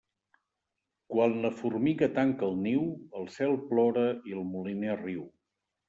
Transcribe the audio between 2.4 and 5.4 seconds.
el niu, el cel plora i el moliner riu.